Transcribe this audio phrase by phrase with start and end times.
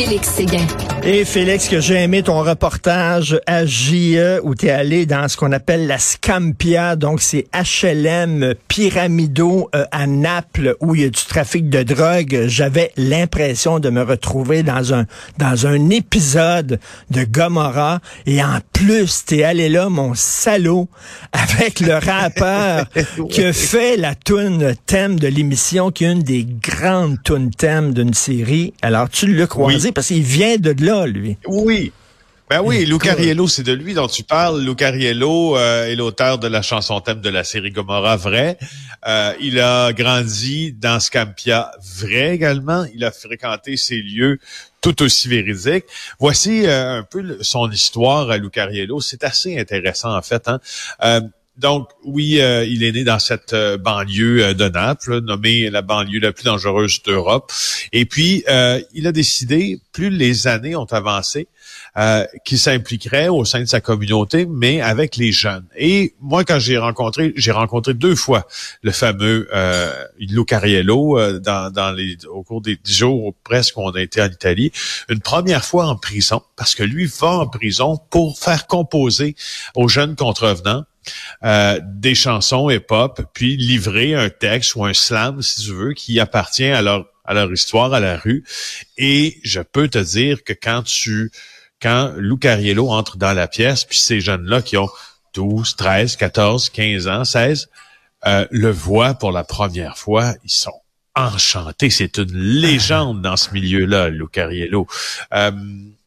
[0.00, 0.66] Félix Séguin.
[1.02, 5.36] Et Félix, que j'ai aimé ton reportage à JE où tu es allé dans ce
[5.36, 11.08] qu'on appelle la Scampia, donc c'est HLM pyramidaux euh, à Naples où il y a
[11.08, 12.44] du trafic de drogue.
[12.46, 15.06] J'avais l'impression de me retrouver dans un
[15.38, 16.80] dans un épisode
[17.10, 20.88] de Gomorrah et en plus, tu es allé là mon salaud
[21.32, 22.86] avec le rappeur
[23.30, 27.92] qui a fait la tune thème de l'émission qui est une des grandes tunes thème
[27.92, 28.72] d'une série.
[28.82, 31.36] Alors tu l'as croisé parce qu'il vient de là lui.
[31.46, 31.92] Oui.
[32.50, 34.60] Ben oui, Lucariello, c'est de lui dont tu parles.
[34.60, 38.58] Lucariello euh, est l'auteur de la chanson thème de la série Gomorrah vrai.
[39.06, 42.86] Euh, il a grandi dans Scampia vrai également.
[42.92, 44.40] Il a fréquenté ces lieux
[44.80, 45.84] tout aussi véridiques.
[46.18, 49.00] Voici euh, un peu son histoire à Lucariello.
[49.00, 50.48] C'est assez intéressant en fait.
[50.48, 50.58] Hein?
[51.60, 56.44] Donc oui, il est né dans cette banlieue de Naples, nommée la banlieue la plus
[56.44, 57.52] dangereuse d'Europe.
[57.92, 58.44] Et puis,
[58.94, 61.48] il a décidé, plus les années ont avancé,
[61.96, 65.64] euh, qui s'impliquerait au sein de sa communauté, mais avec les jeunes.
[65.76, 68.46] Et moi, quand j'ai rencontré, j'ai rencontré deux fois
[68.82, 71.96] le fameux euh, Lucariello euh, dans,
[72.28, 74.70] au cours des dix jours presque qu'on a été en Italie.
[75.08, 79.34] Une première fois en prison, parce que lui va en prison pour faire composer
[79.74, 80.84] aux jeunes contrevenants
[81.44, 86.20] euh, des chansons hip-hop, puis livrer un texte ou un slam, si tu veux, qui
[86.20, 88.44] appartient à leur à leur histoire à la rue.
[88.98, 91.30] Et je peux te dire que quand tu
[91.80, 94.90] quand Lou Cariello entre dans la pièce, puis ces jeunes-là qui ont
[95.34, 97.68] 12, 13, 14, 15 ans, 16,
[98.26, 100.79] euh, le voient pour la première fois, ils sont
[101.16, 101.90] enchantés.
[101.90, 104.86] C'est une légende dans ce milieu-là, Lou Cariello.
[105.34, 105.50] Euh,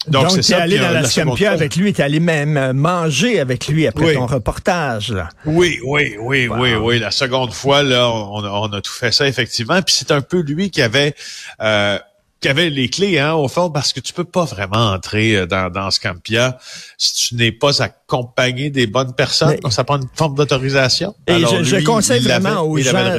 [0.08, 0.62] donc, c'est ça.
[0.62, 4.26] allé dans la, Scampia avec lui, t'es allé même euh, manger avec lui après ton
[4.26, 5.12] reportage.
[5.12, 5.30] Là.
[5.46, 7.00] Oui, oui, oui, oui, oui.
[7.00, 9.82] La seconde fois, là, on, on, a tout fait ça, effectivement.
[9.82, 11.16] Puis c'est un peu lui qui avait...
[11.62, 12.00] Euh,
[12.44, 15.46] qui avait les clés hein, au fond, parce que tu peux pas vraiment entrer euh,
[15.46, 16.58] dans, dans Scampia
[16.98, 19.56] si tu n'es pas accompagné des bonnes personnes.
[19.70, 21.16] ça prend une forme d'autorisation.
[21.26, 23.16] Et je, conseille vraiment aux gens,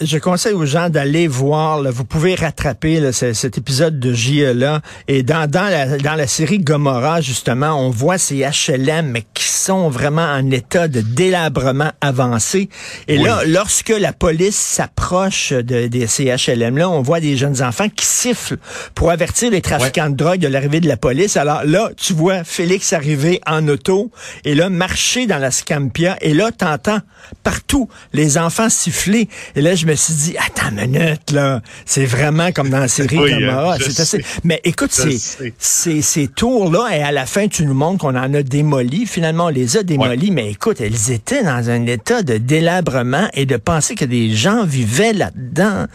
[0.00, 1.82] je conseille aux gens d'aller voir.
[1.90, 4.80] vous pouvez rattraper cet épisode de JE là.
[5.08, 9.44] Et dans dans la dans la série Gomorrah justement, on voit ces HLM mais qui
[9.44, 12.68] sont vraiment en état de délabrement avancé.
[13.08, 17.60] Et là, lorsque la police s'approche de, de ces HLM là, on voit des jeunes
[17.60, 18.58] enfants qui sifflent
[18.94, 21.36] pour avertir les trafiquants de drogue de l'arrivée de la police.
[21.36, 24.10] Alors là, tu vois Félix arriver en auto
[24.44, 27.00] et là, marcher dans la Scampia et là, t'entends
[27.42, 29.28] partout les enfants siffler.
[29.56, 32.88] Et là, je me suis dit, attends une minute, là, c'est vraiment comme dans la
[32.88, 34.24] série oui, hein, c'est assez...
[34.44, 35.18] Mais écoute, ces,
[35.58, 39.06] ces, ces tours-là, et à la fin, tu nous montres qu'on en a démoli.
[39.06, 43.46] Finalement, on les a démolis, mais écoute, elles étaient dans un état de délabrement et
[43.46, 45.86] de penser que des gens vivaient là-dedans.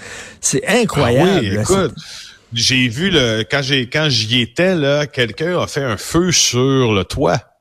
[0.41, 1.29] C'est incroyable.
[1.33, 1.93] Ah oui, écoute
[2.53, 6.93] j'ai vu le quand j'ai quand j'y étais là, quelqu'un a fait un feu sur
[6.93, 7.53] le toit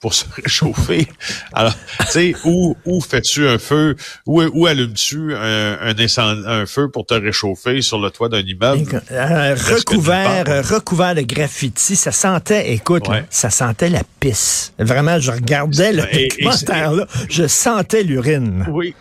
[0.00, 1.08] pour se réchauffer.
[1.52, 3.96] Alors, tu sais, où, où fais-tu un feu?
[4.26, 9.02] Où, où allumes-tu un, un, un, feu pour te réchauffer sur le toit d'un immeuble?
[9.10, 11.96] Euh, recouvert, recouvert de graffiti.
[11.96, 14.72] Ça sentait, écoute, ça sentait la pisse.
[14.78, 18.66] Vraiment, je regardais le documentaire-là, je sentais l'urine.
[18.70, 18.94] Oui.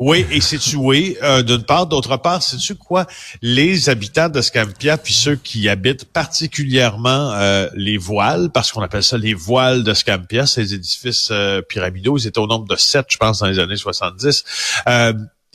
[0.00, 1.86] Oui, et c'est tu oui, euh, d'une part.
[1.86, 3.06] D'autre part, sais-tu quoi?
[3.42, 9.02] Les habitants de Scampia, puis ceux qui habitent particulièrement euh, les voiles, parce qu'on appelle
[9.02, 13.04] ça les voiles de Scampia, ces édifices euh, pyramidaux, ils étaient au nombre de sept,
[13.10, 14.42] je pense, dans les années 70.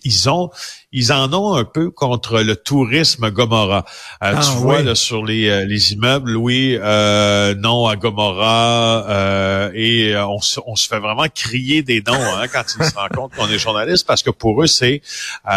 [0.03, 0.51] ils ont
[0.95, 3.83] ils en ont un peu contre le tourisme Gomorrah.
[4.23, 9.05] Euh, ah, tu vois là, sur les, euh, les immeubles, oui, euh, non à Gomorrah,
[9.09, 12.95] euh, et on, se, on se fait vraiment crier des noms hein, quand ils se
[12.95, 15.01] rendent compte qu'on est journaliste, parce que pour eux, c'est...
[15.03, 15.51] tu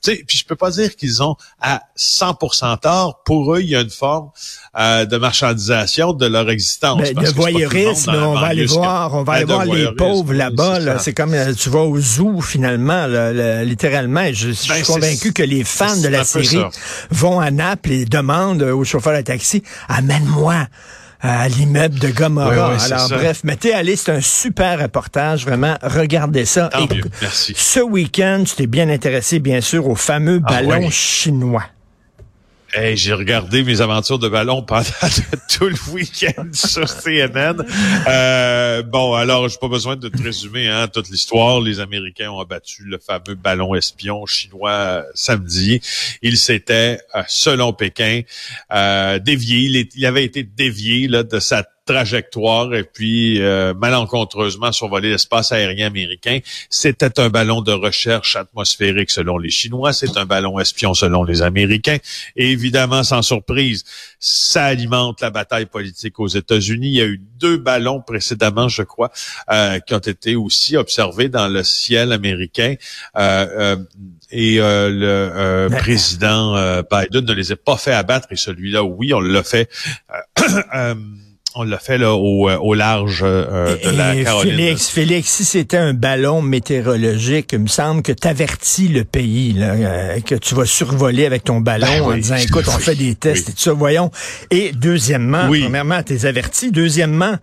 [0.00, 3.22] sais, puis je peux pas dire qu'ils ont à 100% tort.
[3.24, 4.30] Pour eux, il y a une forme
[4.76, 7.00] de marchandisation de leur existence.
[7.00, 11.00] Ben, de voyeurisme, on va aller voir, on va aller voir les pauvres là-bas.
[11.00, 13.06] c'est comme tu vas au zoo finalement,
[13.64, 14.32] littéralement.
[14.32, 16.62] Je, ben, convaincu que les fans de la série
[17.10, 20.66] vont à Naples et demandent au chauffeur de taxi, amène-moi
[21.20, 22.76] à l'immeuble de Gomorrah.
[22.84, 26.68] Alors bref, t'es allé, c'est un super reportage, vraiment, regardez ça.
[27.32, 31.64] Ce week-end, tu t'es bien intéressé, bien sûr, au fameux ah ballon chinois.
[32.76, 34.82] Hey, j'ai regardé mes aventures de ballon pendant
[35.48, 37.64] tout le week-end sur CNN.
[38.08, 41.60] Euh, bon, alors, j'ai pas besoin de te résumer hein, toute l'histoire.
[41.60, 45.80] Les Américains ont abattu le fameux ballon espion chinois euh, samedi.
[46.20, 48.22] Il s'était, euh, selon Pékin,
[48.72, 49.58] euh, dévié.
[49.60, 55.52] Il, il, avait été dévié là, de sa trajectoire et puis euh, malencontreusement survolé l'espace
[55.52, 56.38] aérien américain.
[56.70, 61.42] C'était un ballon de recherche atmosphérique selon les Chinois, c'est un ballon espion selon les
[61.42, 61.98] Américains.
[62.36, 63.84] Et évidemment, sans surprise,
[64.18, 66.88] ça alimente la bataille politique aux États-Unis.
[66.88, 69.10] Il y a eu deux ballons précédemment, je crois,
[69.50, 72.74] euh, qui ont été aussi observés dans le ciel américain.
[73.16, 73.76] Euh, euh
[74.36, 76.54] et euh, le président
[76.90, 79.70] Biden ne les a pas fait abattre et celui-là, oui, on l'a fait.
[81.56, 84.56] On l'a fait là, au, euh, au large euh, de la Caroline.
[84.56, 89.52] Félix, Félix, si c'était un ballon météorologique, il me semble que tu avertis le pays,
[89.52, 92.96] là, euh, que tu vas survoler avec ton ballon ben en disant, écoute, on fait
[92.96, 94.10] des tests et tout ça, voyons.
[94.50, 96.72] Et deuxièmement, premièrement, t'es averti.
[96.72, 97.36] Deuxièmement,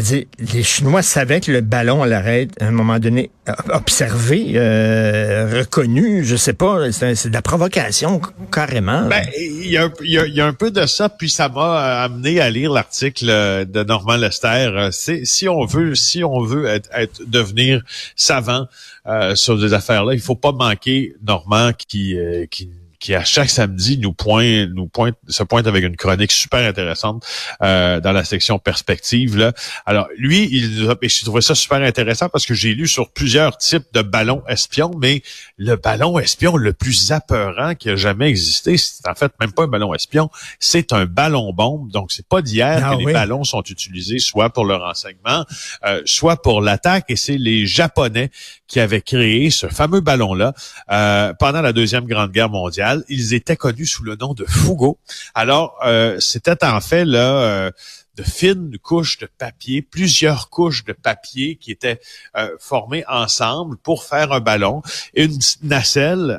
[0.00, 3.30] dire, les Chinois savaient que le ballon allait être, à un moment donné,
[3.70, 9.06] observé, euh, reconnu, je sais pas, c'est de la provocation, carrément.
[9.08, 13.26] Ben, il y, a, un peu de ça, puis ça m'a amené à lire l'article
[13.66, 14.88] de Normand Lester.
[14.92, 17.82] C'est, si on veut, si on veut être, être devenir
[18.16, 18.66] savant
[19.06, 22.70] euh, sur des affaires-là, il faut pas manquer Normand qui, euh, qui
[23.02, 27.26] qui à chaque samedi nous pointe, nous pointe, se pointe avec une chronique super intéressante
[27.60, 29.36] euh, dans la section perspective.
[29.36, 29.52] Là.
[29.86, 33.58] Alors lui, il a, j'ai trouvé ça super intéressant parce que j'ai lu sur plusieurs
[33.58, 35.22] types de ballons espions, mais
[35.56, 39.64] le ballon espion le plus apeurant qui a jamais existé, c'est en fait même pas
[39.64, 41.90] un ballon espion, c'est un ballon bombe.
[41.90, 45.44] Donc c'est pas d'hier ah que les ballons sont utilisés soit pour le renseignement,
[45.84, 48.30] euh, soit pour l'attaque, et c'est les Japonais
[48.68, 50.54] qui avaient créé ce fameux ballon-là
[50.92, 54.98] euh, pendant la deuxième grande guerre mondiale ils étaient connus sous le nom de Fugo.
[55.34, 57.70] Alors, euh, c'était en fait là euh,
[58.16, 62.00] de fines couches de papier, plusieurs couches de papier qui étaient
[62.36, 64.82] euh, formées ensemble pour faire un ballon.
[65.14, 66.38] Une nacelle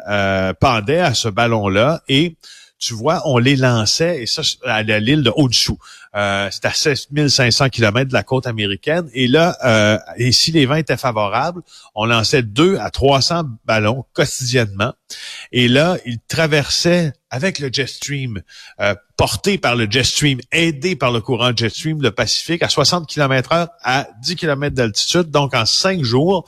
[0.60, 2.36] pendait à ce ballon-là et
[2.84, 5.74] tu vois, on les lançait, et ça, à l'île de Honshu.
[6.16, 9.10] Euh, c'est à 6500 km de la côte américaine.
[9.14, 11.62] Et là, euh, et si les vents étaient favorables,
[11.96, 14.94] on lançait 2 à 300 ballons quotidiennement.
[15.52, 18.44] Et là, ils traversaient avec le jet stream,
[18.80, 22.70] euh, porté par le jet stream, aidé par le courant jet stream, le Pacifique, à
[22.70, 25.32] 60 km heure, à 10 km d'altitude.
[25.32, 26.46] Donc, en cinq jours,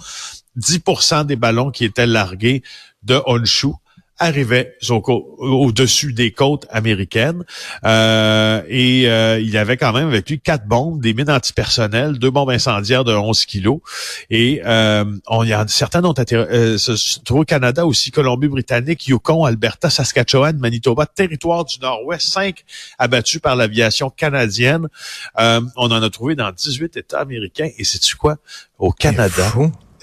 [0.57, 2.61] 10% des ballons qui étaient largués
[3.01, 3.69] de Honshu
[4.17, 7.43] arrivait au-dessus des côtes américaines.
[7.83, 12.29] Euh, et euh, il avait quand même avec lui quatre bombes, des mines antipersonnelles, deux
[12.29, 13.79] bombes incendiaires de 11 kilos.
[14.29, 19.07] Et euh, on y a certains ont été euh, se trouvent au Canada aussi, Colombie-Britannique,
[19.07, 22.63] Yukon, Alberta, Saskatchewan, Manitoba, territoire du Nord-Ouest, cinq
[22.97, 24.87] abattus par l'aviation canadienne.
[25.37, 27.69] on en a trouvé dans 18 États américains.
[27.77, 28.37] Et c'est tu quoi?
[28.77, 29.51] Au Canada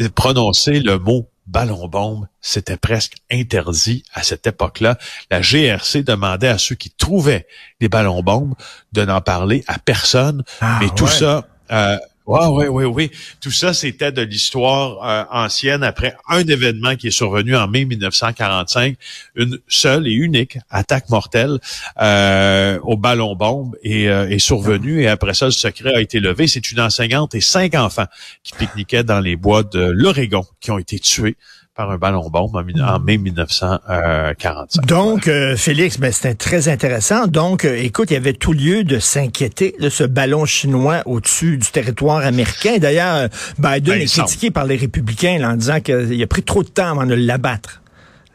[0.08, 4.99] prononcer le mot ballon-bombe, c'était presque interdit à cette époque-là.
[5.31, 7.47] La GRC demandait à ceux qui trouvaient
[7.81, 8.55] des ballons-bombes
[8.93, 10.44] de n'en parler à personne.
[10.61, 13.10] Ah, mais tout ça, euh, oui, oui, oui, oui.
[13.40, 17.84] Tout ça, c'était de l'histoire euh, ancienne après un événement qui est survenu en mai
[17.84, 18.96] 1945,
[19.34, 21.58] une seule et unique attaque mortelle
[22.00, 26.20] euh, au ballon bombe est, euh, est survenue et après ça, le secret a été
[26.20, 26.46] levé.
[26.46, 28.06] C'est une enseignante et cinq enfants
[28.44, 31.36] qui pique-niquaient dans les bois de l'Oregon qui ont été tués
[31.74, 34.84] par un ballon bombe en, mai 1945.
[34.86, 37.26] Donc, euh, Félix, ben, c'était très intéressant.
[37.26, 41.56] Donc, euh, écoute, il y avait tout lieu de s'inquiéter de ce ballon chinois au-dessus
[41.56, 42.76] du territoire américain.
[42.79, 46.62] D'ailleurs, euh, Biden ben, est critiqué par les républicains en disant qu'il a pris trop
[46.62, 47.81] de temps avant de l'abattre,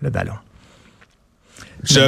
[0.02, 0.34] le ballon.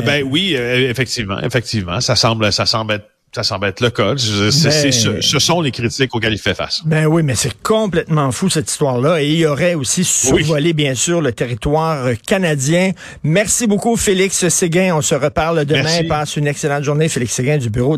[0.01, 4.15] ben oui, effectivement, effectivement, ça semble, ça semble être ça semble être le cas.
[4.17, 6.81] ce, sont les critiques auxquelles il fait face.
[6.86, 9.21] Ben oui, mais c'est complètement fou cette histoire-là.
[9.21, 12.91] Et il aurait aussi survolé, bien sûr, le territoire canadien.
[13.24, 14.95] Merci beaucoup, Félix Séguin.
[14.95, 16.03] On se reparle demain.
[16.07, 17.98] Passe une excellente journée, Félix Séguin du bureau